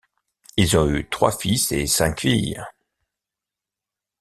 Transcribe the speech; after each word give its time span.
Ils 0.57 0.75
ont 0.77 0.89
eu 0.89 1.07
trois 1.07 1.31
fils 1.31 1.71
et 1.71 1.85
cinq 1.85 2.21
filles. 2.21 2.65